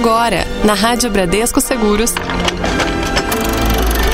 [0.00, 2.14] Agora, na Rádio Bradesco Seguros.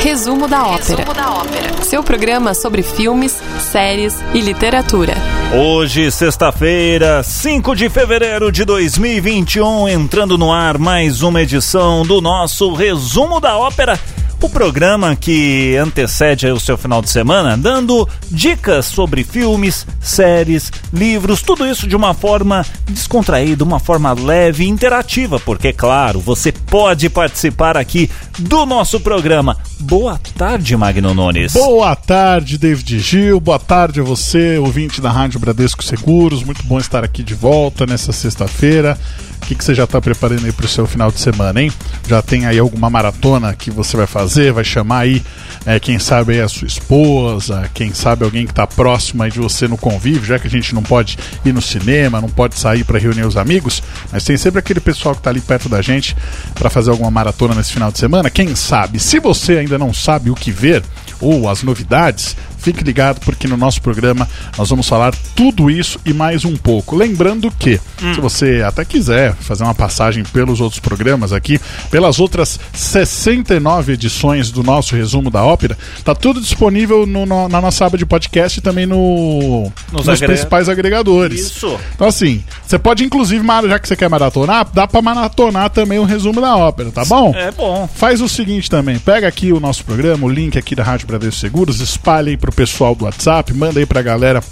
[0.02, 0.96] Resumo da ópera.
[0.96, 1.82] Resumo da ópera.
[1.84, 5.14] Seu programa sobre filmes, séries e literatura.
[5.54, 12.74] Hoje, sexta-feira, 5 de fevereiro de 2021, entrando no ar mais uma edição do nosso
[12.74, 13.96] Resumo da Ópera
[14.40, 21.42] o programa que antecede o seu final de semana, dando dicas sobre filmes, séries, livros,
[21.42, 27.08] tudo isso de uma forma descontraída, uma forma leve e interativa, porque, claro, você pode
[27.08, 29.56] participar aqui do nosso programa.
[29.80, 31.52] Boa tarde, Magno Nunes.
[31.52, 33.40] Boa tarde, David Gil.
[33.40, 36.42] Boa tarde a você, ouvinte da Rádio Bradesco Seguros.
[36.42, 38.98] Muito bom estar aqui de volta nessa sexta-feira.
[39.46, 41.72] Que, que você já está preparando aí para o seu final de semana, hein?
[42.08, 44.52] Já tem aí alguma maratona que você vai fazer?
[44.52, 45.22] Vai chamar aí,
[45.64, 49.38] é, quem sabe aí a sua esposa, quem sabe alguém que está próximo aí de
[49.38, 52.82] você no convívio, já que a gente não pode ir no cinema, não pode sair
[52.84, 56.16] para reunir os amigos, mas tem sempre aquele pessoal que está ali perto da gente
[56.54, 58.28] para fazer alguma maratona nesse final de semana.
[58.30, 58.98] Quem sabe?
[58.98, 60.82] Se você ainda não sabe o que ver
[61.20, 66.12] ou as novidades, Fique ligado porque no nosso programa nós vamos falar tudo isso e
[66.12, 66.96] mais um pouco.
[66.96, 68.14] Lembrando que, hum.
[68.14, 74.50] se você até quiser fazer uma passagem pelos outros programas aqui, pelas outras 69 edições
[74.50, 78.58] do nosso resumo da ópera, tá tudo disponível no, no, na nossa aba de podcast
[78.58, 81.40] e também no, nos, nos principais agregadores.
[81.40, 81.78] Isso.
[81.94, 86.04] Então, assim, você pode, inclusive, já que você quer maratonar, dá pra maratonar também o
[86.04, 87.32] resumo da ópera, tá bom?
[87.34, 87.88] É bom.
[87.94, 91.40] Faz o seguinte também, pega aqui o nosso programa, o link aqui da Rádio Bradesco
[91.40, 94.42] Seguros, espalhe aí pro pessoal do WhatsApp, manda aí pra galera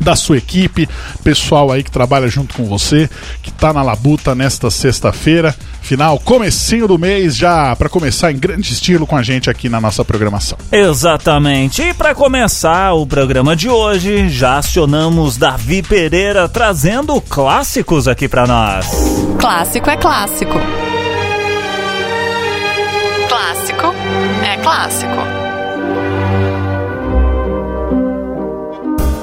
[0.00, 0.88] da sua equipe,
[1.22, 3.08] pessoal aí que trabalha junto com você,
[3.40, 8.72] que tá na labuta nesta sexta-feira, final, comecinho do mês, já para começar em grande
[8.72, 10.58] estilo com a gente aqui na nossa programação.
[10.72, 11.82] Exatamente.
[11.82, 18.46] E para começar o programa de hoje, já acionamos Davi Pereira trazendo clássicos aqui para
[18.46, 18.86] nós.
[19.38, 20.54] Clássico é clássico.
[23.28, 23.94] Clássico
[24.44, 25.41] é clássico.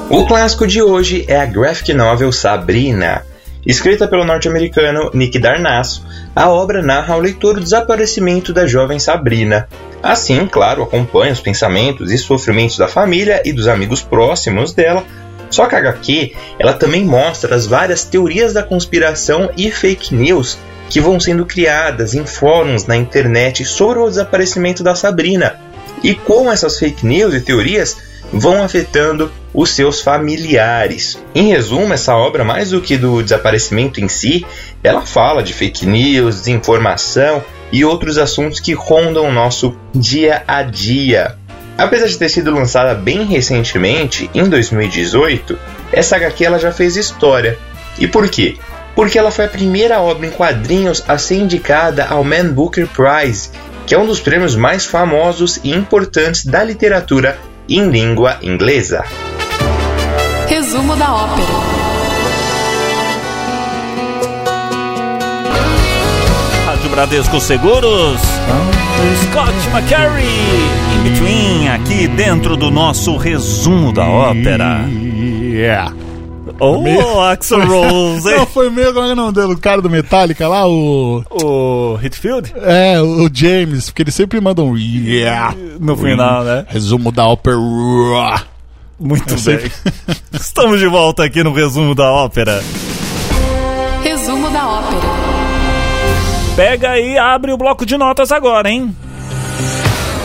[0.09, 3.23] O clássico de hoje é a graphic novel Sabrina.
[3.63, 6.03] Escrita pelo norte-americano Nick Darnasso,
[6.35, 9.69] a obra narra ao leitor o desaparecimento da jovem Sabrina.
[10.01, 15.05] Assim, claro, acompanha os pensamentos e sofrimentos da família e dos amigos próximos dela.
[15.51, 20.57] Só que a HQ, ela também mostra as várias teorias da conspiração e fake news
[20.89, 25.59] que vão sendo criadas em fóruns na internet sobre o desaparecimento da Sabrina.
[26.03, 31.21] E como essas fake news e teorias vão afetando os seus familiares.
[31.33, 34.45] Em resumo, essa obra, mais do que do desaparecimento em si,
[34.83, 40.63] ela fala de fake news, desinformação e outros assuntos que rondam o nosso dia a
[40.63, 41.37] dia.
[41.77, 45.57] Apesar de ter sido lançada bem recentemente, em 2018,
[45.91, 47.57] essa HQ ela já fez história.
[47.97, 48.57] E por quê?
[48.95, 53.49] Porque ela foi a primeira obra em quadrinhos a ser indicada ao Man Booker Prize,
[53.87, 57.37] que é um dos prêmios mais famosos e importantes da literatura
[57.69, 59.03] em língua inglesa.
[60.47, 61.47] Resumo da ópera.
[66.65, 68.19] Rádio Bradesco Seguros.
[69.23, 70.25] Scott McCarry.
[70.95, 74.85] In between, aqui dentro do nosso resumo da ópera.
[74.89, 76.08] Yeah.
[76.59, 77.19] Oh, meio...
[77.21, 78.29] Axel Rose.
[78.29, 81.23] não, foi meio como é o nome dele, o cara do Metallica lá, o.
[81.29, 82.53] O Hitfield?
[82.57, 86.65] É, o James, porque eles sempre mandam yeah no final, né?
[86.67, 87.57] Resumo da ópera.
[88.99, 89.37] Muito Eu bem.
[89.37, 89.71] Sempre...
[90.33, 92.61] Estamos de volta aqui no resumo da ópera.
[94.03, 95.01] Resumo da ópera.
[96.55, 98.93] Pega aí e abre o bloco de notas agora, hein?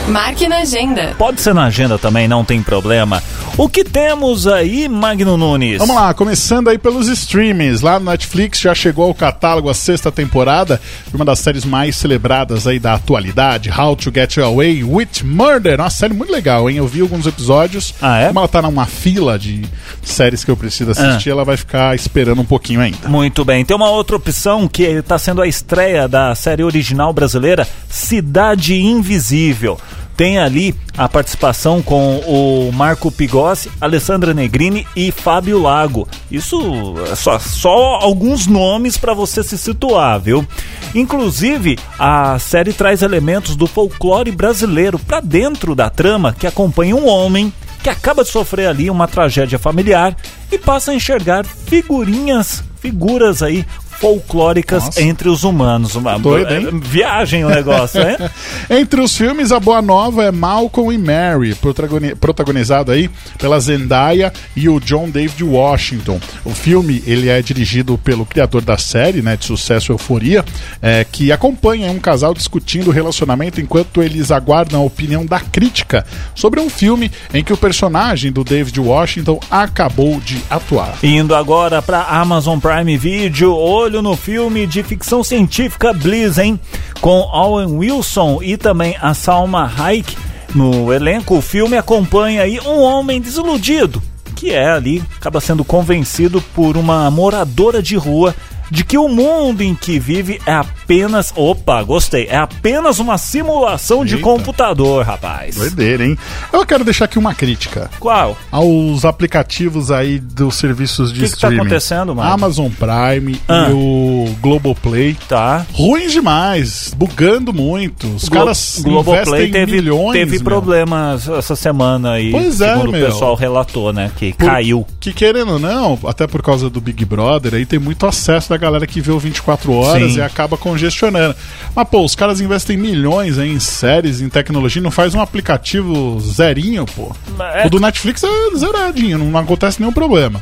[0.07, 1.15] Marque na agenda.
[1.17, 3.23] Pode ser na agenda também, não tem problema.
[3.57, 5.79] O que temos aí, Magno Nunes?
[5.79, 7.81] Vamos lá, começando aí pelos streamings.
[7.81, 11.95] Lá no Netflix já chegou ao catálogo a sexta temporada de uma das séries mais
[11.95, 15.79] celebradas aí da atualidade, How to Get Away with Murder.
[15.79, 16.77] Uma série muito legal, hein?
[16.77, 17.95] Eu vi alguns episódios.
[17.99, 18.27] Ah, é?
[18.27, 19.63] Como ela tá numa fila de
[20.03, 21.33] séries que eu preciso assistir, ah.
[21.33, 23.09] ela vai ficar esperando um pouquinho ainda.
[23.09, 23.65] Muito bem.
[23.65, 29.79] Tem uma outra opção que está sendo a estreia da série original brasileira, Cidade Invisível
[30.15, 36.07] tem ali a participação com o Marco Pigossi, Alessandra Negrini e Fábio Lago.
[36.31, 40.45] Isso é só, só alguns nomes para você se situar, viu?
[40.93, 47.07] Inclusive, a série traz elementos do folclore brasileiro para dentro da trama que acompanha um
[47.07, 47.51] homem
[47.83, 50.15] que acaba de sofrer ali uma tragédia familiar
[50.51, 53.63] e passa a enxergar figurinhas, figuras aí
[53.99, 55.01] folclóricas Nossa.
[55.01, 55.95] entre os humanos.
[55.95, 56.67] Uma Doido, hein?
[56.67, 58.17] é, viagem o negócio, né?
[58.69, 64.31] Entre os filmes, a boa nova é Malcolm e Mary, protagoni- protagonizado aí pela Zendaya
[64.55, 66.19] e o John David Washington.
[66.43, 70.43] O filme ele é dirigido pelo criador da série, né, de sucesso Euforia,
[70.81, 76.05] é, que acompanha um casal discutindo o relacionamento enquanto eles aguardam a opinião da crítica
[76.33, 80.95] sobre um filme em que o personagem do David Washington acabou de atuar.
[81.03, 83.53] Indo agora para Amazon Prime Video,
[83.85, 86.59] olho no filme de ficção científica Bliss, hein?
[87.01, 90.17] Com Owen Wilson e também a Salma Hayek
[90.55, 91.37] no elenco.
[91.37, 94.01] O filme acompanha aí um homem desiludido,
[94.35, 98.33] que é ali, acaba sendo convencido por uma moradora de rua
[98.69, 104.03] de que o mundo em que vive é apenas, opa, gostei, é apenas uma simulação
[104.05, 104.23] de Eita.
[104.23, 105.55] computador, rapaz.
[105.55, 106.17] Doideira, hein?
[106.51, 107.89] Eu quero deixar aqui uma crítica.
[107.99, 108.37] Qual?
[108.51, 111.57] aos aplicativos aí dos serviços de Que que tá streaming.
[111.57, 112.33] acontecendo, Mário?
[112.33, 113.67] Amazon Prime Ah.
[113.69, 115.15] e o Globoplay.
[115.27, 115.65] Tá.
[115.73, 118.07] Ruins demais, bugando muito.
[118.15, 120.13] Os Glo- caras Globoplay teve, milhões.
[120.13, 120.43] teve meu.
[120.43, 122.31] problemas essa semana aí.
[122.31, 122.89] Pois é, meu.
[122.89, 124.11] o pessoal relatou, né?
[124.15, 124.85] Que Por- caiu.
[124.99, 128.57] Que querendo ou não, até por causa do Big Brother, aí tem muito acesso da
[128.57, 130.17] galera que vê o 24 horas Sim.
[130.19, 131.35] e acaba congestionando.
[131.75, 136.19] Mas, pô, os caras investem milhões aí em séries, em tecnologia, não faz um aplicativo
[136.21, 137.13] zerinho, pô.
[137.53, 140.41] É- O do Netflix é zeradinho, não acontece nenhum problema.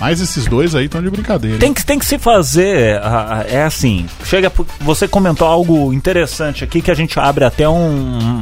[0.00, 1.54] Mas esses dois aí estão de brincadeira.
[1.54, 1.60] hein?
[1.60, 3.00] Tem que, tem que se fazer.
[3.48, 4.06] É assim.
[4.24, 4.50] Chega.
[4.80, 8.40] Você comentou algo interessante aqui que a gente abre até um.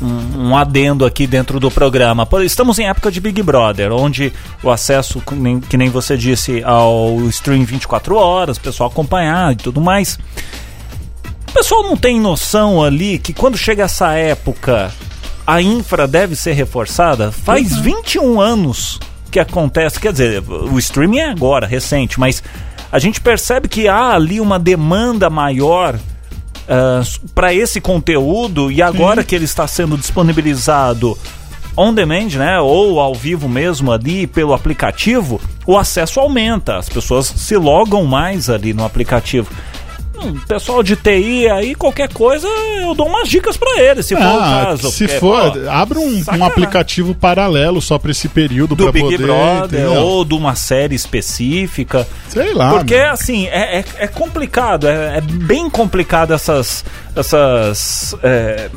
[0.00, 2.26] Um- um, adendo aqui dentro do programa.
[2.44, 4.32] Estamos em época de Big Brother, onde
[4.62, 5.22] o acesso,
[5.68, 10.18] que nem, você disse, ao stream 24 horas, o pessoal acompanhar e tudo mais.
[11.48, 14.92] O pessoal não tem noção ali que quando chega essa época,
[15.46, 17.32] a infra deve ser reforçada?
[17.32, 19.00] Faz 21 anos
[19.30, 19.98] que acontece.
[19.98, 22.42] Quer dizer, o streaming é agora, recente, mas
[22.92, 25.98] a gente percebe que há ali uma demanda maior
[27.34, 31.18] para esse conteúdo e agora que ele está sendo disponibilizado
[31.76, 37.26] on demand, né, ou ao vivo mesmo ali pelo aplicativo, o acesso aumenta, as pessoas
[37.26, 39.50] se logam mais ali no aplicativo.
[40.22, 44.22] Hum, pessoal de TI aí, qualquer coisa, eu dou umas dicas para eles, se for
[44.22, 44.90] o Ah, caso.
[44.90, 49.04] se porque, for, pô, abre um, um aplicativo paralelo só pra esse período do Big
[49.04, 50.02] poder, Brother entendeu?
[50.02, 52.06] ou de uma série específica.
[52.28, 52.70] sei lá.
[52.70, 53.10] Porque, meu.
[53.10, 56.84] assim, é, é, é complicado, é, é bem complicado essas.
[57.14, 58.68] essas é,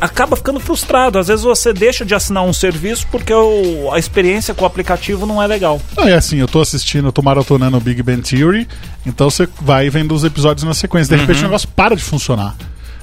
[0.00, 1.18] acaba ficando frustrado.
[1.18, 5.26] Às vezes você deixa de assinar um serviço porque o- a experiência com o aplicativo
[5.26, 5.80] não é legal.
[5.96, 8.68] Não, é assim, eu tô assistindo, eu tô maratonando o Big Bang Theory,
[9.04, 11.14] então você vai vendo os episódios na sequência.
[11.16, 12.54] De repente o negócio para de funcionar.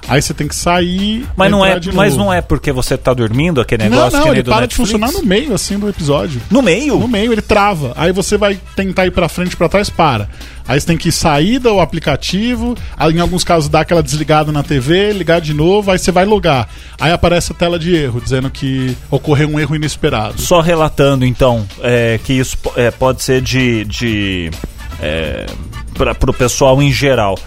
[0.07, 1.25] Aí você tem que sair.
[1.35, 4.25] Mas não, é, de mas não é porque você tá dormindo aquele Não, negócio não,
[4.25, 4.91] que nem ele para de Netflix?
[4.91, 6.41] funcionar no meio, assim, do episódio.
[6.51, 7.00] No meio?
[7.00, 7.94] No meio ele trava.
[7.95, 10.27] Aí você vai tentar ir pra frente, pra trás, para.
[10.67, 14.63] Aí você tem que sair do aplicativo, aí em alguns casos dá aquela desligada na
[14.63, 16.69] TV, ligar de novo, aí você vai logar.
[16.99, 20.39] Aí aparece a tela de erro, dizendo que ocorreu um erro inesperado.
[20.41, 23.83] Só relatando, então, é, que isso é, pode ser de.
[23.85, 24.51] de
[25.01, 25.45] é,
[25.94, 27.38] para o pessoal em geral.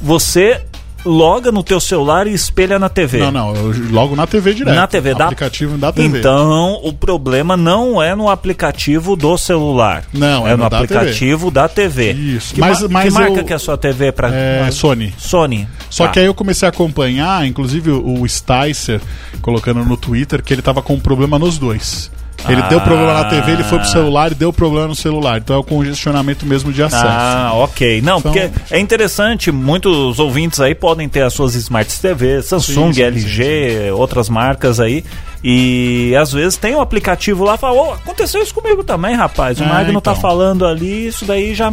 [0.00, 0.62] Você
[1.04, 3.18] loga no teu celular e espelha na TV.
[3.18, 4.74] Não, não, eu logo na TV direto.
[4.74, 6.18] Na TV da Aplicativo da TV.
[6.18, 10.04] Então, o problema não é no aplicativo do celular.
[10.12, 12.12] Não, é é no da aplicativo da TV.
[12.12, 14.70] Isso, Que, mas- ma- mas que marca eu- que é a sua TV para É
[14.70, 15.12] Sony.
[15.18, 15.66] Sony.
[15.90, 16.12] Só Tá.
[16.12, 19.00] que aí eu comecei a acompanhar, inclusive o Sticer
[19.40, 22.10] colocando no Twitter que ele tava com um problema nos dois.
[22.48, 22.66] Ele Ah.
[22.68, 25.38] deu problema na TV, ele foi pro celular e deu problema no celular.
[25.38, 27.04] Então é o congestionamento mesmo de acesso.
[27.06, 28.00] Ah, ok.
[28.02, 32.88] Não, Então- porque é interessante, muitos ouvintes aí podem ter as suas Smart TV, Samsung,
[32.88, 35.04] Sim, sim, LG, outras marcas aí.
[35.44, 39.58] E às vezes tem um aplicativo lá e fala, ô, aconteceu isso comigo também, rapaz.
[39.58, 40.22] O É, Magno tá então.
[40.22, 41.72] falando ali, isso daí já.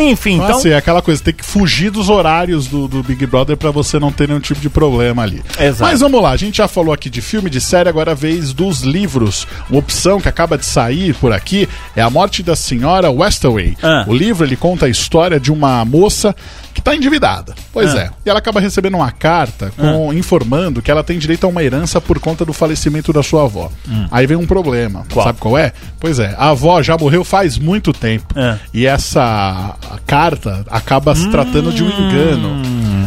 [0.00, 0.58] Enfim, Então, então.
[0.58, 3.98] assim, é aquela coisa, tem que fugir dos horários do, do Big Brother pra você
[3.98, 5.42] não ter nenhum tipo de problema ali.
[5.58, 5.82] Exato.
[5.90, 8.14] Mas vamos lá, a gente já falou aqui de filme, de série, agora é a
[8.14, 9.46] vez dos livros.
[9.70, 13.76] Uma opção que acaba de sair por aqui é A Morte da Senhora Westaway.
[13.82, 14.04] Ah.
[14.06, 16.34] O livro ele conta a história de uma moça
[16.74, 17.54] que está endividada.
[17.72, 17.98] Pois Ah.
[18.02, 18.10] é.
[18.24, 22.00] E ela acaba recebendo uma carta com, informando que ela tem direito a uma herança
[22.00, 23.70] por conta do falecimento da sua avó.
[24.10, 25.00] Aí vem um problema.
[25.00, 25.04] Hum.
[25.12, 25.26] Qual?
[25.26, 25.72] Sabe qual é?
[26.00, 28.26] Pois é, a avó já morreu faz muito tempo.
[28.36, 28.56] Ah.
[28.72, 29.74] E essa
[30.06, 32.62] carta acaba se tratando de um engano.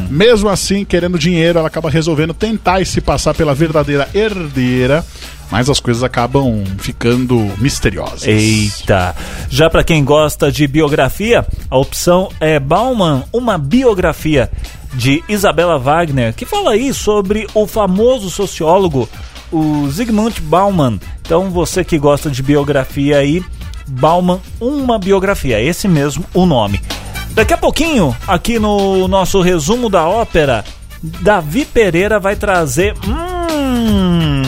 [0.10, 5.06] Mesmo assim, querendo dinheiro, ela acaba resolvendo tentar se passar pela verdadeira herdeira,
[5.52, 8.24] mas as coisas acabam ficando misteriosas.
[8.24, 9.16] Eita!
[9.50, 14.50] Já para quem gosta de biografia, a opção é Bauman, uma biografia
[14.94, 19.08] de Isabella Wagner, que fala aí sobre o famoso sociólogo,
[19.52, 21.00] o Zygmunt Bauman.
[21.22, 23.44] Então, você que gosta de biografia aí,
[23.88, 26.82] Bauman, uma biografia, esse mesmo o nome.
[27.32, 30.64] Daqui a pouquinho, aqui no nosso resumo da ópera,
[31.02, 32.94] Davi Pereira vai trazer.
[33.08, 34.41] Hum,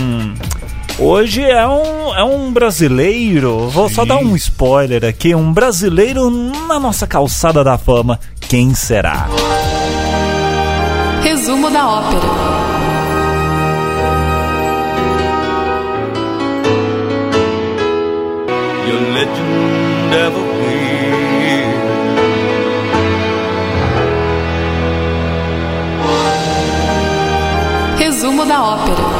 [1.03, 3.69] hoje é um, é um brasileiro.
[3.69, 3.95] Vou Sim.
[3.95, 6.29] só dar um spoiler aqui: um brasileiro
[6.67, 8.19] na nossa calçada da fama.
[8.39, 9.27] Quem será?
[11.22, 12.53] Resumo da ópera.
[18.86, 20.53] Your legend ever
[27.98, 29.12] Resumo da ópera.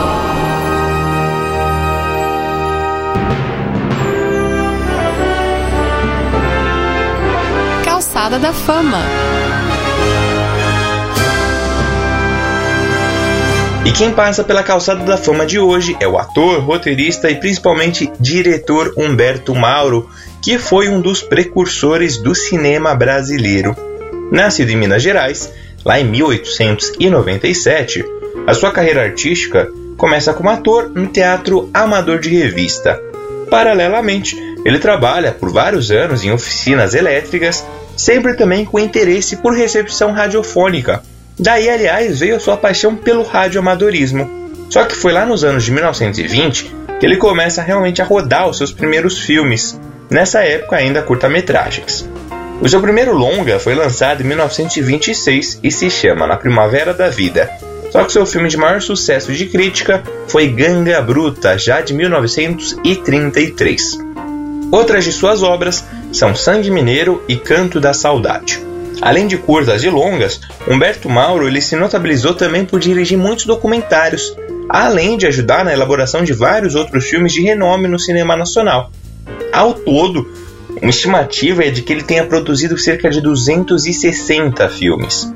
[8.24, 9.00] Calçada da Fama.
[13.86, 18.10] E quem passa pela calçada da fama de hoje é o ator, roteirista e principalmente
[18.18, 20.10] diretor Humberto Mauro,
[20.42, 23.75] que foi um dos precursores do cinema brasileiro.
[24.32, 25.51] Nascido em Minas Gerais,
[25.84, 28.06] lá em 1897,
[28.48, 32.98] a sua carreira artística começa como ator no teatro amador de revista.
[33.50, 37.65] Paralelamente, ele trabalha por vários anos em oficinas elétricas,
[37.96, 41.04] sempre também com interesse por recepção radiofônica,
[41.40, 44.30] Daí, aliás, veio a sua paixão pelo radioamadorismo.
[44.70, 48.58] Só que foi lá nos anos de 1920 que ele começa realmente a rodar os
[48.58, 49.78] seus primeiros filmes,
[50.10, 52.10] nessa época ainda curta-metragens.
[52.62, 57.50] O seu primeiro longa foi lançado em 1926 e se chama Na Primavera da Vida.
[57.92, 63.98] Só que seu filme de maior sucesso de crítica foi Ganga Bruta, já de 1933.
[64.72, 68.63] Outras de suas obras são Sangue Mineiro e Canto da Saudade.
[69.01, 74.34] Além de curtas e longas, Humberto Mauro ele se notabilizou também por dirigir muitos documentários,
[74.70, 78.91] além de ajudar na elaboração de vários outros filmes de renome no cinema nacional.
[79.51, 80.32] Ao todo,
[80.82, 85.34] uma estimativa é de que ele tenha produzido cerca de 260 filmes.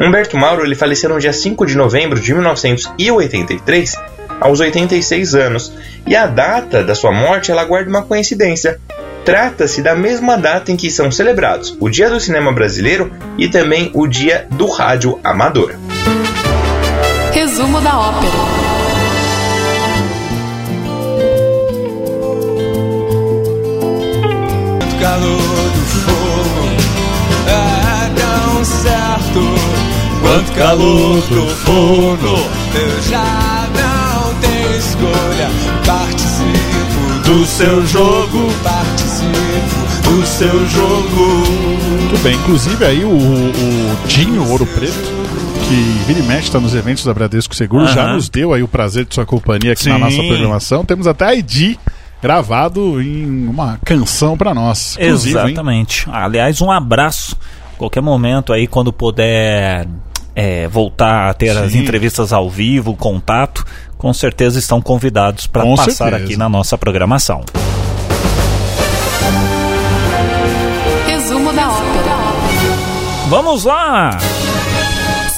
[0.00, 3.94] Humberto Mauro ele faleceu no dia 5 de novembro de 1983,
[4.40, 5.72] aos 86 anos,
[6.06, 8.80] e a data da sua morte ela guarda uma coincidência,
[9.24, 13.90] Trata-se da mesma data em que são celebrados o Dia do Cinema Brasileiro e também
[13.94, 15.74] o Dia do Rádio Amador.
[17.32, 18.64] Resumo da ópera.
[25.00, 26.66] calor do fogo
[27.46, 29.40] é tão certo
[30.22, 32.36] quanto calor do forno.
[32.74, 35.50] Eu já não tenho escolha,
[35.84, 38.50] participo do seu jogo,
[40.14, 41.26] do seu jogo.
[41.98, 45.24] Muito bem, inclusive aí o, o Dinho Ouro Preto
[45.66, 45.74] que
[46.06, 49.06] vira e mexe está nos eventos da Bradesco Seguro, já nos deu aí o prazer
[49.06, 49.90] de sua companhia aqui Sim.
[49.90, 50.84] na nossa programação.
[50.84, 51.76] Temos até a ID
[52.22, 54.96] gravado em uma canção para nós.
[55.00, 56.06] Exatamente.
[56.08, 56.14] Hein?
[56.14, 57.36] Aliás, um abraço.
[57.76, 59.88] Qualquer momento aí, quando puder
[60.36, 61.62] é, voltar a ter Sim.
[61.64, 63.64] as entrevistas ao vivo, contato,
[63.98, 66.16] com certeza estão convidados para passar certeza.
[66.24, 67.42] aqui na nossa programação.
[73.34, 74.16] Vamos lá!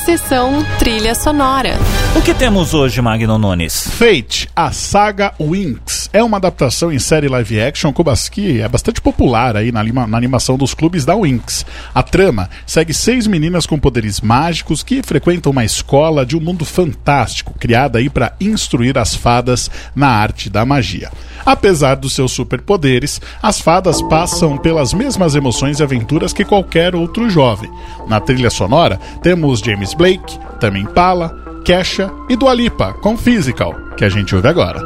[0.04, 1.78] Sessão Trilha Sonora.
[2.16, 3.88] O que temos hoje, Magno Nunes?
[3.90, 6.08] Fate, a saga Winx.
[6.14, 7.92] É uma adaptação em série live action
[8.32, 11.66] que é bastante popular aí na, na animação dos clubes da Winx.
[11.94, 16.64] A trama segue seis meninas com poderes mágicos que frequentam uma escola de um mundo
[16.64, 21.12] fantástico, criada aí para instruir as fadas na arte da magia.
[21.44, 27.28] Apesar dos seus superpoderes, as fadas passam pelas mesmas emoções e aventuras que qualquer outro
[27.28, 27.70] jovem.
[28.08, 34.04] Na trilha sonora, temos James Blake, Tame Impala, Kesha e Dua Lipa, com Physical, que
[34.04, 34.80] a gente ouve agora.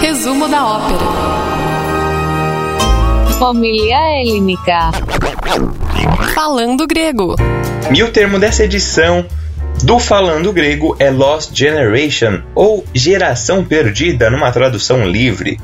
[0.00, 0.98] Resumo da ópera.
[3.38, 4.90] Família Helênica.
[6.34, 7.36] Falando grego.
[7.94, 9.26] E o termo dessa edição
[9.82, 15.58] do Falando Grego é Lost Generation, ou Geração Perdida, numa tradução livre.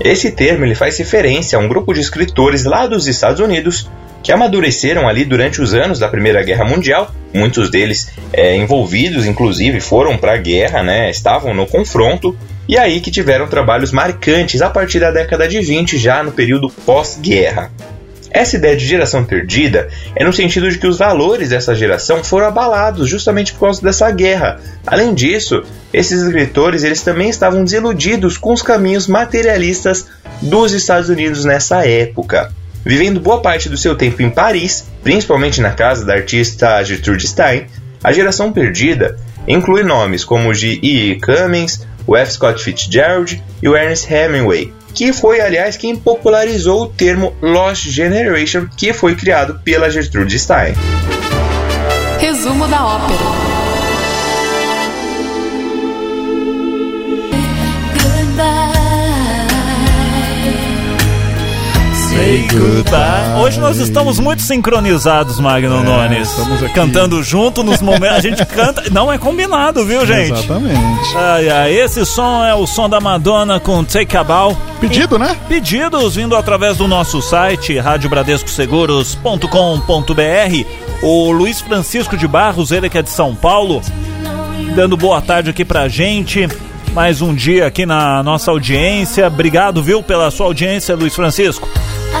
[0.00, 3.88] Esse termo ele faz referência a um grupo de escritores lá dos Estados Unidos
[4.22, 7.14] que amadureceram ali durante os anos da Primeira Guerra Mundial.
[7.32, 11.10] Muitos deles é, envolvidos, inclusive, foram para a guerra, né?
[11.10, 12.36] estavam no confronto
[12.68, 16.70] e aí que tiveram trabalhos marcantes a partir da década de 20, já no período
[16.86, 17.70] pós-guerra.
[18.30, 22.46] Essa ideia de geração perdida é no sentido de que os valores dessa geração foram
[22.46, 24.60] abalados justamente por causa dessa guerra.
[24.86, 30.06] Além disso, esses escritores eles também estavam desiludidos com os caminhos materialistas
[30.40, 32.52] dos Estados Unidos nessa época.
[32.84, 37.66] Vivendo boa parte do seu tempo em Paris, principalmente na casa da artista Gertrude Stein,
[38.02, 41.10] A geração perdida inclui nomes como os de E.
[41.10, 41.20] E.
[41.20, 42.32] Cummings, o F.
[42.32, 48.66] Scott Fitzgerald e o Ernest Hemingway, que foi, aliás, quem popularizou o termo Lost Generation,
[48.76, 50.74] que foi criado pela Gertrude Stein.
[52.18, 53.49] Resumo da ópera.
[62.20, 63.40] Say goodbye.
[63.42, 66.28] Hoje nós estamos muito sincronizados, Magno É, Nunes.
[66.28, 66.74] estamos aqui.
[66.74, 68.18] Cantando junto nos momentos.
[68.18, 68.90] A gente canta.
[68.90, 70.32] Não é combinado, viu, gente?
[70.32, 71.16] Exatamente.
[71.16, 74.54] Ai, ai, esse som é o som da Madonna com Take a Bow.
[74.82, 75.34] Pedido, né?
[75.48, 80.66] Pedidos vindo através do nosso site radiobradescoseguros.com.br.
[81.02, 83.80] O Luiz Francisco de Barros, ele que é de São Paulo,
[84.76, 86.46] dando boa tarde aqui pra gente.
[86.92, 89.26] Mais um dia aqui na nossa audiência.
[89.28, 91.66] Obrigado, viu, pela sua audiência, Luiz Francisco.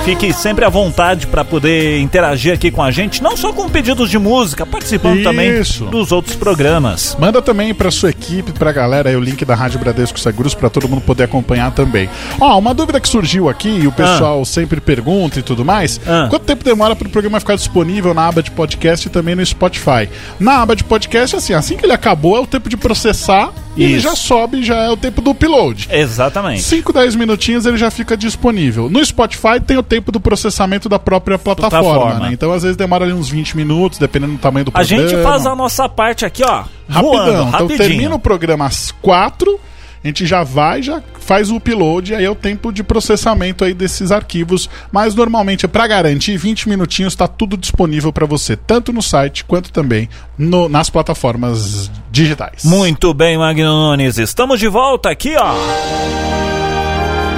[0.04, 4.08] Fique sempre à vontade para poder interagir aqui com a gente, não só com pedidos
[4.10, 5.84] de música, participando também Isso.
[5.84, 7.16] dos outros programas.
[7.20, 10.70] Manda também pra sua equipe, pra galera aí o link da Rádio Bradesco Seguros pra
[10.70, 12.08] todo mundo poder acompanhar também.
[12.40, 16.26] Ó, uma dúvida que surgiu aqui e o pessoal sempre pergunta e tudo mais: Ah.
[16.30, 20.08] quanto tempo demora pro programa ficar disponível na aba de podcast e também no Spotify?
[20.38, 23.84] Na aba de podcast, assim, assim que ele acabou é o tempo de processar e
[23.84, 25.88] ele já sobe, já é o tempo do upload.
[25.90, 26.62] Exatamente.
[26.62, 28.90] 5, 10 minutinhos ele já fica disponível.
[28.90, 32.26] No Spotify tem o tempo do processamento da própria plataforma, Plataforma.
[32.26, 32.32] né?
[32.32, 35.08] Então às vezes demora ali uns 20 minutos, dependendo do tamanho do A programa.
[35.08, 36.64] gente faz a nossa parte aqui, ó.
[36.88, 37.02] Rapidão.
[37.12, 37.78] Voando, então rapidinho.
[37.78, 39.58] termina o programa às 4,
[40.02, 43.74] a gente já vai, já faz o upload, aí é o tempo de processamento aí
[43.74, 44.68] desses arquivos.
[44.90, 49.70] Mas normalmente, para garantir, 20 minutinhos está tudo disponível para você, tanto no site quanto
[49.70, 52.64] também no- nas plataformas digitais.
[52.64, 54.16] Muito bem, Magno Nunes.
[54.18, 55.54] Estamos de volta aqui, ó.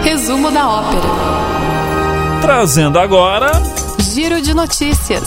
[0.03, 1.03] Resumo da ópera.
[2.41, 3.53] Trazendo agora.
[4.13, 5.23] Giro de notícias.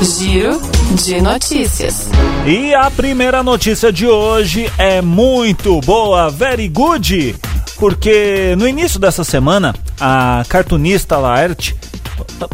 [0.00, 0.58] Giro
[1.04, 2.08] de notícias.
[2.46, 7.36] E a primeira notícia de hoje é muito boa, very good,
[7.76, 11.76] porque no início dessa semana, a cartunista Laerte,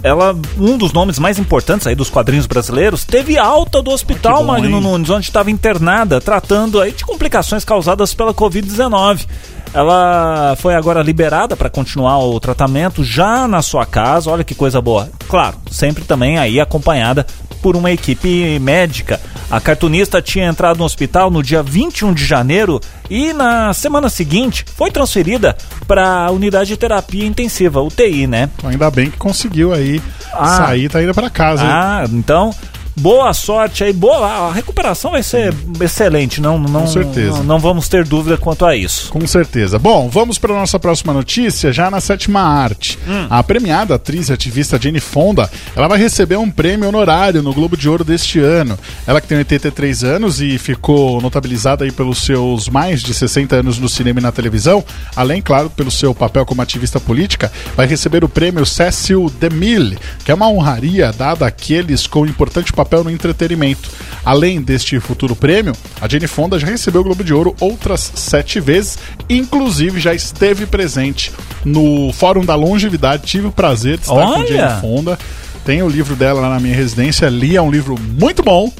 [0.03, 4.45] ela, um dos nomes mais importantes aí dos quadrinhos brasileiros, teve alta do hospital Ah,
[4.45, 4.81] Magno?
[4.81, 9.27] Nunes, onde estava internada, tratando aí de complicações causadas pela Covid-19.
[9.73, 14.31] Ela foi agora liberada para continuar o tratamento já na sua casa.
[14.31, 15.09] Olha que coisa boa.
[15.29, 17.27] Claro, sempre também aí acompanhada
[17.65, 19.19] por uma equipe médica.
[19.51, 24.67] A cartunista tinha entrado no hospital no dia 21 de janeiro e na semana seguinte
[24.77, 28.51] foi transferida para a unidade de terapia intensiva, UTI, né?
[28.59, 29.99] Então, ainda bem que conseguiu aí
[30.35, 30.59] Ah.
[30.59, 31.63] sair, tá indo para casa.
[31.65, 31.71] hein?
[31.73, 32.55] Ah, então
[32.97, 37.39] boa sorte aí, boa, a recuperação vai ser excelente, não, não, Com certeza.
[37.39, 39.11] não, não vamos ter dúvida quanto a isso.
[39.11, 39.79] Com certeza.
[39.79, 42.99] Bom, vamos para nossa próxima notícia, já na sétima arte.
[43.29, 47.77] A premiada atriz e ativista Jane Fonda, ela vai receber um prêmio honorário no Globo
[47.77, 48.79] de Ouro deste ano.
[49.07, 53.79] Ela que tem 83 anos e ficou notabilizada aí pelos seus mais de 60 anos
[53.79, 54.85] no cinema e na televisão,
[55.17, 60.31] além, claro, pelo seu papel como ativista política, vai receber o prêmio Cecil DeMille, que
[60.31, 63.91] é uma honraria dada àqueles com importante papel no entretenimento.
[64.25, 68.61] Além deste futuro prêmio, a Jane Fonda já recebeu o Globo de Ouro outras sete
[68.61, 71.33] vezes, inclusive já esteve presente
[71.65, 73.27] no Fórum da Longevidade.
[73.27, 74.47] Tive o prazer de estar com Olha!
[74.47, 75.19] Jane Fonda.
[75.65, 78.71] Tem o livro dela lá na minha residência, li, é um livro muito bom.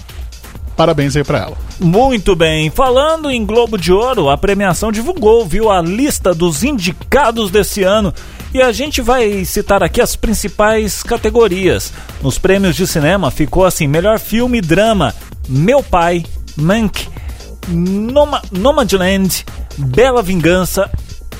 [0.77, 1.57] Parabéns aí pra ela.
[1.81, 7.51] Muito bem, falando em Globo de Ouro, a premiação divulgou, viu, a lista dos indicados
[7.51, 8.13] desse ano
[8.55, 11.93] e a gente vai citar aqui as principais categorias.
[12.23, 15.13] Nos prêmios de cinema ficou assim: melhor filme drama,
[15.49, 16.25] Meu Pai,
[16.57, 17.09] Mank,
[17.69, 19.45] Noma, Nomadland,
[19.77, 20.89] Bela Vingança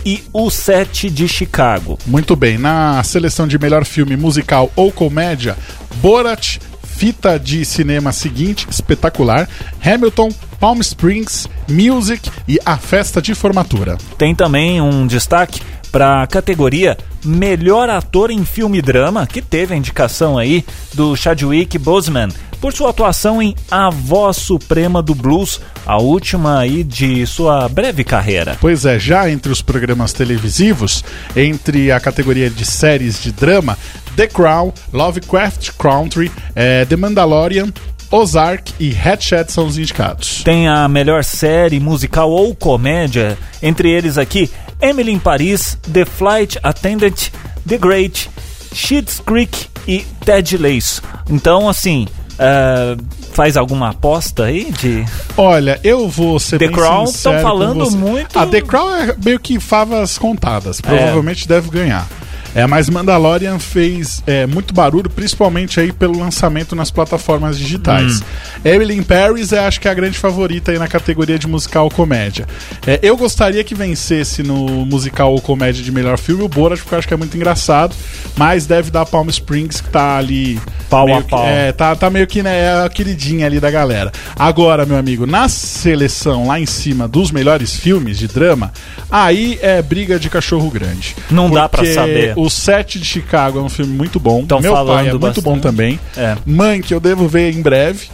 [0.05, 1.97] e O Sete de Chicago.
[2.05, 5.57] Muito bem, na seleção de melhor filme musical ou comédia,
[6.03, 9.49] Borat, fita de cinema seguinte, espetacular,
[9.85, 13.99] Hamilton, Palm Springs, Music e A Festa de Formatura.
[14.19, 15.61] Tem também um destaque
[15.95, 21.79] para a categoria Melhor Ator em Filme Drama, que teve a indicação aí do Chadwick
[21.79, 22.31] Boseman
[22.61, 28.03] por sua atuação em A Voz Suprema do Blues, a última aí de sua breve
[28.03, 28.59] carreira.
[28.61, 31.05] Pois é, já entre os programas televisivos,
[31.37, 33.79] entre a categoria de séries de drama,
[34.17, 37.73] The Crown, Lovecraft Country, eh, The Mandalorian,
[38.15, 40.43] Ozark e Hatchet são os indicados.
[40.45, 44.49] Tem a melhor série musical ou comédia, entre eles aqui
[44.81, 47.31] Emily em Paris, The Flight Attendant,
[47.67, 48.31] The Great,
[48.73, 51.03] Schitt's Creek e Ted Lasso.
[51.29, 52.07] Então, assim,
[52.39, 52.97] ah,
[53.33, 55.05] faz alguma aposta aí de...
[55.37, 58.95] Olha, eu vou ser The bem Crown sincero tão com falando muito- A The Crown
[58.95, 60.81] é meio que favas contadas.
[60.81, 62.07] Provavelmente deve ganhar.
[62.55, 68.21] É, mas Mandalorian fez é, muito barulho, principalmente aí pelo lançamento nas plataformas digitais.
[68.21, 68.25] Hum.
[68.65, 71.85] Emily in Paris é acho que é a grande favorita aí na categoria de musical
[71.85, 72.47] ou comédia.
[72.87, 76.95] É, eu gostaria que vencesse no musical ou comédia de melhor filme o Borat, porque
[76.95, 77.95] eu acho que é muito engraçado,
[78.37, 81.45] mas deve dar Palm Springs que tá ali Pau a que- pau.
[81.45, 84.13] é, tá, tá meio que né, é a queridinha ali da galera.
[84.37, 88.73] Agora, meu amigo, na seleção lá em cima dos melhores filmes de drama,
[89.11, 91.17] aí é briga de cachorro grande.
[91.31, 92.33] Não dá pra Porque saber.
[92.45, 94.45] O Sete de Chicago é um filme muito bom.
[94.45, 95.45] Tão Meu pai é muito bastante.
[95.45, 95.99] bom também.
[96.15, 96.37] É.
[96.45, 98.09] Mãe, que eu devo ver em breve.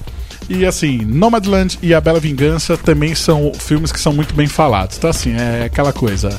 [0.49, 4.97] E assim, Nomadland e A Bela Vingança também são filmes que são muito bem falados.
[4.99, 6.31] Então, assim, é aquela coisa.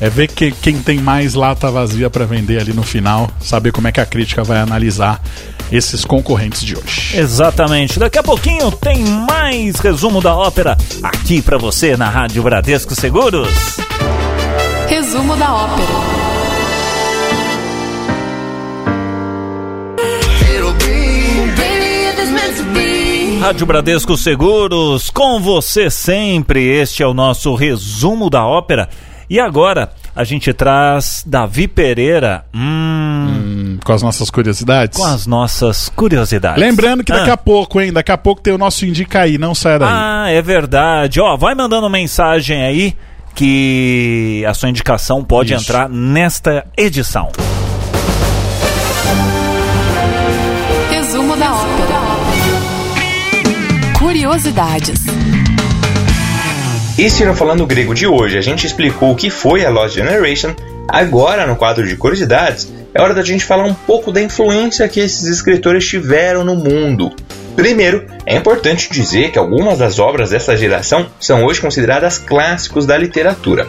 [0.00, 3.86] É ver que, quem tem mais lata vazia pra vender ali no final, saber como
[3.86, 5.22] é que a crítica vai analisar
[5.70, 7.18] esses concorrentes de hoje.
[7.18, 7.98] Exatamente.
[7.98, 13.76] Daqui a pouquinho tem mais resumo da ópera aqui pra você na Rádio Bradesco Seguros.
[14.88, 16.15] Resumo da ópera.
[23.40, 26.64] Rádio Bradesco Seguros, com você sempre.
[26.66, 28.88] Este é o nosso resumo da ópera.
[29.28, 34.98] E agora a gente traz Davi Pereira hum, Hum, com as nossas curiosidades.
[34.98, 36.60] com as nossas curiosidades.
[36.60, 37.34] Lembrando que daqui Ah.
[37.34, 37.92] a pouco, hein?
[37.92, 39.88] Daqui a pouco tem o nosso Indica aí, não saia daí.
[39.92, 41.20] Ah, é verdade.
[41.20, 42.94] Ó, vai mandando mensagem aí
[43.34, 45.62] que a sua indicação pode Isso.
[45.64, 47.30] entrar nesta edição.
[49.04, 49.45] Resumo
[54.36, 55.00] Curiosidades.
[56.98, 59.94] E se no Falando Grego de hoje a gente explicou o que foi a Lost
[59.94, 60.54] Generation,
[60.86, 65.00] agora no quadro de curiosidades é hora da gente falar um pouco da influência que
[65.00, 67.10] esses escritores tiveram no mundo.
[67.54, 72.98] Primeiro, é importante dizer que algumas das obras dessa geração são hoje consideradas clássicos da
[72.98, 73.66] literatura.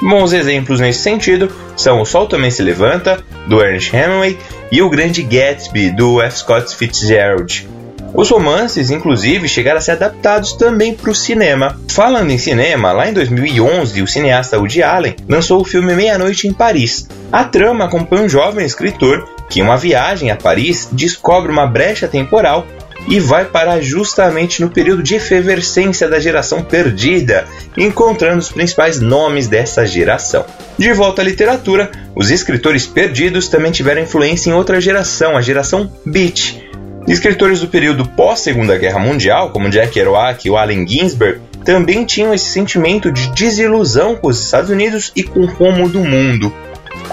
[0.00, 4.38] Bons exemplos nesse sentido são O Sol Também Se Levanta, do Ernest Hemingway,
[4.72, 6.38] e O Grande Gatsby, do F.
[6.38, 7.75] Scott Fitzgerald.
[8.14, 11.78] Os romances, inclusive, chegaram a ser adaptados também para o cinema.
[11.88, 16.52] Falando em cinema, lá em 2011, o cineasta Woody Allen lançou o filme Meia-Noite em
[16.52, 17.08] Paris.
[17.30, 22.08] A trama acompanha um jovem escritor que, em uma viagem a Paris, descobre uma brecha
[22.08, 22.66] temporal
[23.08, 27.44] e vai parar justamente no período de efervescência da geração perdida,
[27.76, 30.44] encontrando os principais nomes dessa geração.
[30.76, 35.92] De volta à literatura, os escritores perdidos também tiveram influência em outra geração, a geração
[36.04, 36.65] Beat.
[37.06, 42.46] Escritores do período pós-Segunda Guerra Mundial, como Jack Kerouac e Allen Ginsberg, também tinham esse
[42.46, 46.52] sentimento de desilusão com os Estados Unidos e com o rumo do mundo.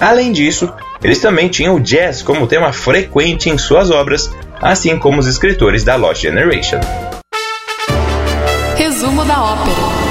[0.01, 0.71] Além disso,
[1.03, 5.83] eles também tinham o jazz como tema frequente em suas obras, assim como os escritores
[5.83, 6.79] da Lost Generation.
[8.75, 10.02] Resumo da ópera.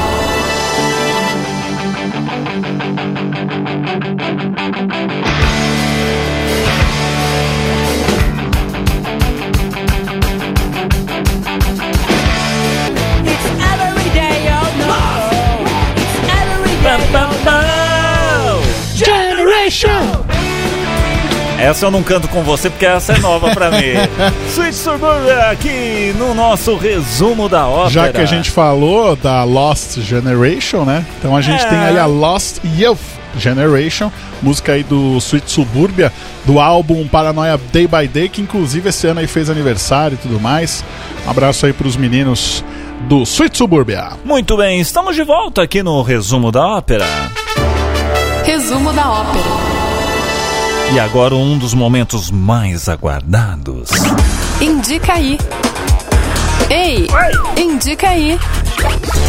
[21.63, 23.95] Essa eu não canto com você porque essa é nova pra mim.
[24.51, 27.91] Sweet Suburbia aqui no nosso resumo da ópera.
[27.91, 31.07] Já que a gente falou da Lost Generation, né?
[31.19, 31.69] Então a gente É.
[31.69, 32.99] tem aí a Lost Youth
[33.39, 34.11] Generation,
[34.43, 36.13] música aí do Sweet Suburbia,
[36.45, 40.41] do álbum Paranoia Day by Day, que inclusive esse ano aí fez aniversário e tudo
[40.41, 40.85] mais.
[41.27, 42.65] Um abraço aí pros meninos
[43.09, 44.11] do Sweet Suburbia.
[44.25, 47.07] Muito bem, estamos de volta aqui no resumo da ópera.
[48.45, 49.72] Resumo da ópera.
[50.91, 53.89] E agora um dos momentos mais aguardados.
[54.61, 55.39] Indica aí.
[56.69, 57.07] Ei,
[57.57, 58.39] indica aí.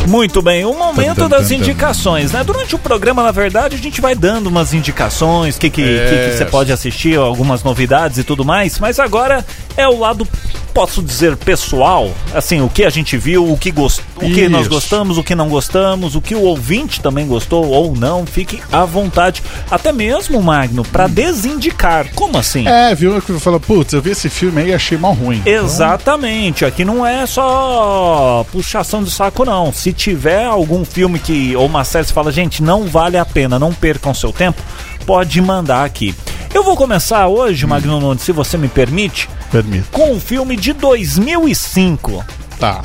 [0.08, 1.62] Muito bem, o momento Tum, tum, das tum, tum.
[1.62, 2.44] indicações, né?
[2.44, 6.06] Durante o programa, na verdade, a gente vai dando umas indicações, o que, que, É.
[6.26, 9.46] que, que você pode assistir, algumas novidades e tudo mais, mas agora
[9.78, 10.28] é o lado,
[10.74, 14.02] posso dizer, pessoal, assim, o que a gente viu, o que, gost...
[14.16, 17.96] o que nós gostamos, o que não gostamos, o que o ouvinte também gostou ou
[17.96, 19.44] não, fique à vontade.
[19.70, 22.08] Até mesmo, Magno, pra desindicar.
[22.16, 22.68] Como assim?
[22.68, 23.22] É, viu?
[23.22, 25.42] Que falou, putz, eu vi esse filme aí e achei mal ruim.
[25.46, 29.72] Exatamente, aqui não é só puxação de saco não.
[29.72, 33.60] Se tiver algum filme que ou uma série que fala, gente, não vale a pena,
[33.60, 34.62] não percam seu tempo,
[35.06, 36.16] pode mandar aqui.
[36.54, 39.88] Eu vou começar hoje, Magno Nunes, se você me permite, Permito.
[39.92, 42.24] com um filme de 2005.
[42.60, 42.82] Tá.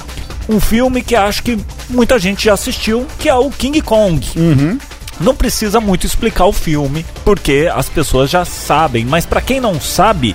[0.49, 1.59] Um filme que acho que
[1.91, 4.27] muita gente já assistiu, que é o King Kong.
[5.21, 9.05] Não precisa muito explicar o filme, porque as pessoas já sabem.
[9.05, 10.35] Mas pra quem não sabe,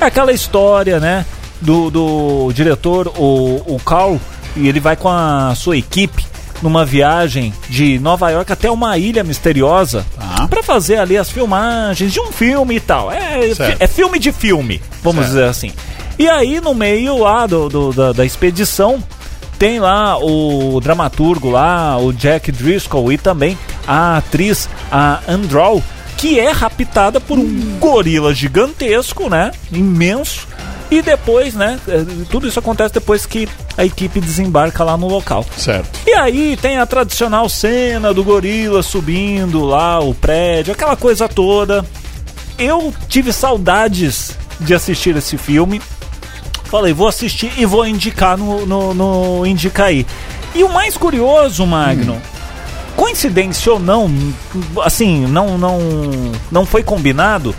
[0.00, 1.26] é aquela história, né?
[1.60, 4.18] Do, do diretor, o, o Carl,
[4.54, 6.24] e ele vai com a sua equipe
[6.62, 10.46] numa viagem de Nova York até uma ilha misteriosa, Tá.
[10.48, 13.10] Pra fazer ali as filmagens de um filme e tal.
[13.12, 13.80] É, Certo.
[13.82, 15.28] é filme de filme, vamos Certo.
[15.28, 15.72] dizer assim.
[16.18, 19.02] E aí, no meio lá do, do- da, da expedição,
[19.58, 25.82] tem lá o dramaturgo lá, o Jack Driscoll, e também a atriz, a Andrew,
[26.16, 29.52] que é raptada por um gorila gigantesco, né?
[29.70, 30.46] Imenso.
[30.90, 31.78] E depois, né?
[31.86, 33.46] eh, Tudo isso acontece depois que
[33.76, 35.44] a equipe desembarca lá no local.
[35.56, 36.00] Certo.
[36.06, 41.84] E aí tem a tradicional cena do gorila subindo lá o prédio, aquela coisa toda.
[42.58, 45.80] Eu tive saudades de assistir esse filme.
[46.64, 50.06] Falei, vou assistir e vou indicar no, no, no Indicaí.
[50.54, 52.20] E o mais curioso, Magno,
[52.96, 54.10] coincidência ou não,
[54.82, 55.78] assim, não, não,
[56.50, 57.54] não foi combinado,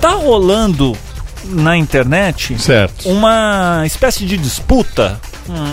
[0.00, 0.96] tá rolando
[1.44, 3.08] na internet Certo.
[3.08, 5.20] uma espécie de disputa,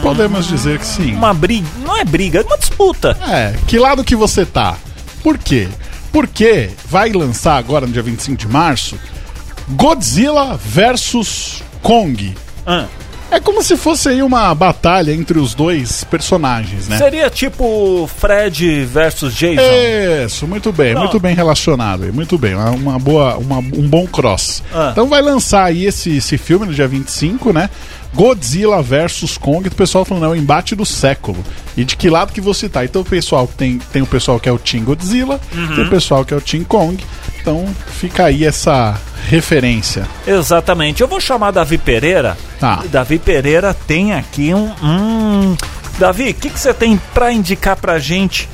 [0.02, 1.14] Podemos dizer que sim.
[1.14, 3.18] uma briga, não é briga, é uma disputa.
[3.30, 4.76] É, que lado que você tá?
[5.24, 5.68] Por quê?
[6.12, 8.98] Porque vai lançar agora, no dia 25 de março,
[9.70, 12.36] Godzilla versus Kong.
[12.66, 12.86] Ah,
[13.32, 16.98] É como se fosse aí uma batalha entre os dois personagens, né?
[16.98, 19.62] Seria tipo Fred versus Jason.
[20.26, 21.04] Isso, muito bem, Pronto.
[21.04, 24.64] muito bem relacionado, muito bem, uma, uma boa, uma- um bom cross.
[24.74, 24.90] Ah.
[24.92, 27.70] Então vai lançar aí esse, esse filme no dia 25, né?
[28.16, 31.38] Godzilla versus Kong, o pessoal falando, é o embate do século.
[31.78, 32.84] E de que lado que você tá?
[32.84, 35.76] Então o pessoal tem, tem o pessoal que é o Team Godzilla, Uhum.
[35.76, 36.98] tem o pessoal que é o Team Kong.
[37.40, 37.68] Então
[38.00, 40.08] fica aí essa referência.
[40.26, 41.02] Exatamente.
[41.02, 42.38] Eu vou chamar Davi Pereira.
[42.60, 42.84] Tá.
[42.90, 44.72] Davi Pereira tem aqui um.
[44.84, 45.58] Hum...
[45.98, 48.48] Davi, o que que você tem pra indicar pra gente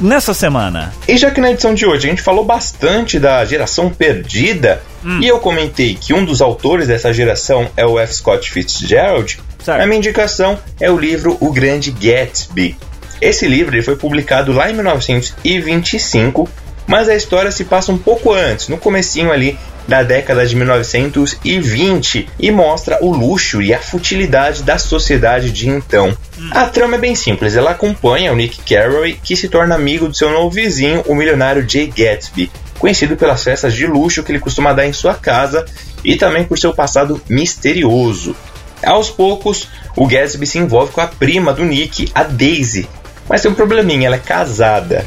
[0.00, 0.92] nessa semana?
[1.06, 4.82] E já que na edição de hoje a gente falou bastante da geração perdida,
[5.20, 8.14] e eu comentei que um dos autores dessa geração é o F.
[8.16, 9.80] Scott Fitzgerald, Certo.
[9.80, 12.76] a minha indicação é o livro O Grande Gatsby.
[13.20, 16.48] Esse livro ele foi publicado lá em 1925,
[16.86, 19.56] mas a história se passa um pouco antes, no comecinho ali
[19.90, 26.16] da década de 1920 e mostra o luxo e a futilidade da sociedade de então.
[26.52, 30.16] A trama é bem simples, ela acompanha o Nick Carraway, que se torna amigo do
[30.16, 34.72] seu novo vizinho, o milionário Jay Gatsby, conhecido pelas festas de luxo que ele costuma
[34.72, 35.64] dar em sua casa
[36.04, 38.36] e também por seu passado misterioso.
[38.84, 42.88] Aos poucos, o Gatsby se envolve com a prima do Nick, a Daisy,
[43.28, 45.04] mas tem um probleminha, ela é casada.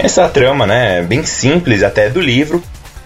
[0.00, 2.60] Essa trama, né, bem simples até do livro,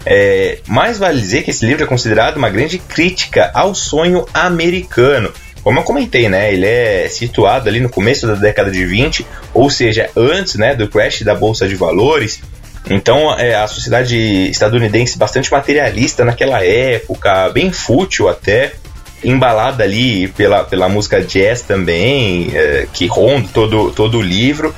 [0.06, 5.32] é, mas vale dizer que esse livro é considerado uma grande crítica ao sonho americano.
[5.62, 9.70] Como eu comentei, né, ele é situado ali no começo da década de 20, ou
[9.70, 12.42] seja, antes né, do crash da bolsa de valores.
[12.90, 14.16] Então, é, a sociedade
[14.50, 18.74] estadunidense bastante materialista naquela época, bem fútil até,
[19.24, 24.74] embalada ali pela, pela música jazz também, é, que ronda todo, todo o livro.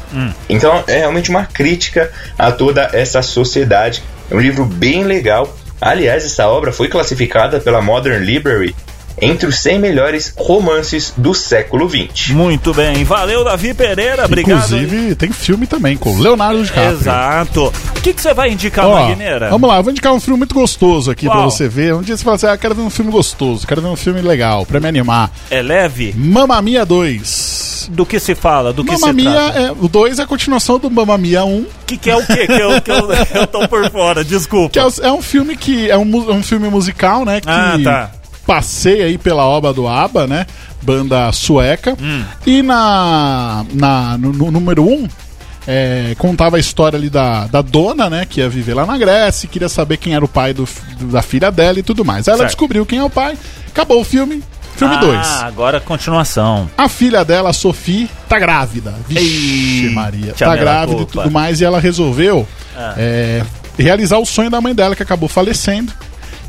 [0.48, 4.02] Então é realmente uma crítica a toda essa sociedade.
[4.30, 5.56] É um livro bem legal.
[5.80, 8.74] Aliás, essa obra foi classificada pela Modern Library
[9.20, 12.30] entre os 100 melhores romances do século XX.
[12.30, 13.04] Muito bem.
[13.04, 14.24] Valeu, Davi Pereira.
[14.26, 14.56] Obrigado.
[14.74, 16.92] Inclusive, tem filme também com o Leonardo DiCaprio.
[16.98, 17.72] Exato.
[17.96, 19.48] O que, que você vai indicar, Ó, Magneira?
[19.50, 21.50] vamos lá, eu vou indicar um filme muito gostoso aqui pra Qual?
[21.50, 21.94] você ver.
[21.94, 24.20] Um dia você fala assim: ah, quero ver um filme gostoso, quero ver um filme
[24.20, 25.30] legal, pra me animar.
[25.50, 26.14] É leve?
[26.16, 27.90] Mamma Mia 2.
[27.90, 28.72] Do que se fala?
[28.72, 29.58] Do que Mamma se Mia, trata?
[29.60, 32.46] é, o 2 é a continuação do Mamma Mia 1, Que, que é o quê?
[32.46, 33.08] Que eu, que eu,
[33.40, 34.70] eu tô por fora, desculpa.
[34.70, 37.40] que é, é um filme que é um, é um filme musical, né?
[37.40, 38.10] Que Ah, tá.
[38.46, 40.46] Passeia aí pela obra do ABBA, né?
[40.82, 41.96] Banda sueca.
[42.00, 42.24] Hum.
[42.46, 45.08] E na, na no, no número 1, um,
[45.66, 48.24] é, contava a história ali da, da dona, né?
[48.24, 50.68] Que ia viver lá na Grécia, e queria saber quem era o pai do,
[51.10, 52.28] da filha dela e tudo mais.
[52.28, 52.50] Aí ela Certo.
[52.50, 53.36] descobriu quem é o pai,
[53.68, 54.42] acabou o filme,
[54.76, 55.16] filme 2.
[55.26, 56.70] Ah, agora continuação.
[56.78, 58.94] A filha dela, Sophie, tá grávida.
[59.08, 60.34] Vixe, Ei, Maria.
[60.38, 61.60] Tá grávida e tudo mais.
[61.60, 62.94] E ela resolveu Ah.
[62.96, 63.42] é,
[63.76, 65.92] realizar o sonho da mãe dela, que acabou falecendo.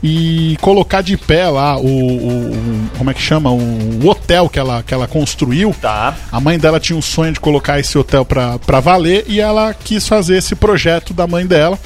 [0.03, 1.81] E colocar de pé lá o.
[1.85, 3.49] o- o- como é que chama?
[3.51, 3.57] O,
[4.03, 5.75] o hotel que ela, que ela construiu.
[5.81, 6.15] Tá.
[6.31, 9.73] A mãe dela tinha um sonho de colocar esse hotel pra, pra valer e ela
[9.73, 11.79] quis fazer esse projeto da mãe dela.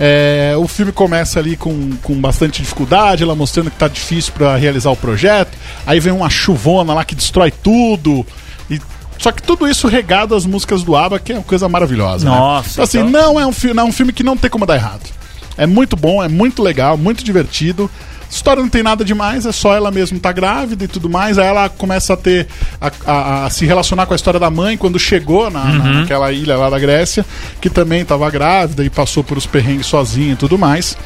[0.00, 4.54] É, o filme começa ali com, com bastante dificuldade, ela mostrando que tá difícil pra
[4.56, 5.58] realizar o projeto.
[5.84, 8.24] Aí vem uma chuvona lá que destrói tudo.
[8.70, 8.80] E,
[9.18, 12.30] só que tudo isso regado às músicas do ABBA, que é uma coisa maravilhosa.
[12.30, 12.36] né?
[12.36, 14.48] Nossa, Então, assim, então- não, é um fi- não é um filme que não tem
[14.48, 15.17] como dar errado.
[15.58, 17.90] É muito bom, é muito legal, muito divertido.
[18.20, 21.38] A história não tem nada demais, é só ela mesma tá grávida e tudo mais.
[21.38, 22.46] Aí ela começa a ter.
[22.80, 26.30] a, a- a se relacionar com a história da mãe quando chegou na, na- naquela
[26.30, 27.24] ilha lá da Grécia,
[27.60, 30.96] que também estava grávida e passou por os perrengues sozinha e tudo mais.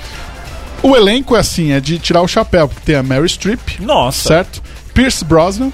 [0.82, 4.28] O elenco é assim, é de tirar o chapéu, porque tem a Mary Streep, Nossa.
[4.28, 4.60] certo?
[4.92, 5.70] Pierce Brosnan,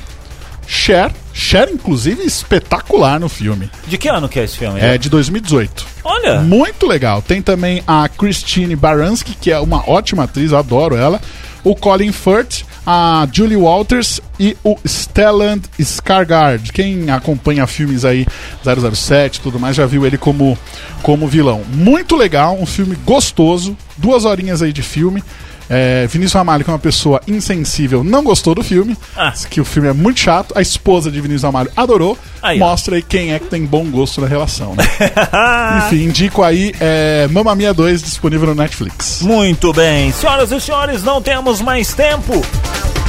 [0.71, 3.71] Cher, Cher, inclusive, espetacular no filme.
[3.87, 4.79] De que ano que é esse filme?
[4.79, 5.87] É de 2018.
[6.05, 6.41] Olha.
[6.41, 7.23] Muito legal.
[7.23, 11.21] Tem também a Christine Baranski, que é uma ótima atriz, eu adoro ela.
[11.65, 16.71] O Colin Firth, a Julie Walters e o Stellan Skarsgård.
[16.73, 18.27] Quem acompanha filmes aí
[18.63, 20.57] 007 e tudo mais já viu ele como,
[21.03, 21.63] como vilão.
[21.73, 25.23] Muito legal, um filme gostoso, duas horinhas aí de filme.
[25.69, 28.97] É, Vinícius Ramalho, que é uma pessoa insensível, não gostou do filme.
[29.17, 29.33] Ah.
[29.51, 30.57] Que o filme é muito chato.
[30.57, 32.17] A esposa de Vinícius Ramalho adorou.
[32.43, 32.59] Aí.
[32.59, 34.85] Mostra aí quem é que tem bom gosto na relação, né?
[35.87, 39.21] Enfim, indico aí é, Mamma Mia 2 disponível no Netflix.
[39.23, 40.13] Muito bem.
[40.13, 42.45] Senhoras e senhores, não temos mais tempo.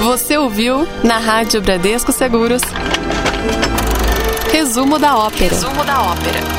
[0.00, 2.62] Você ouviu na Rádio Bradesco Seguros.
[4.52, 5.54] Resumo da ópera.
[5.54, 6.57] Resumo da ópera.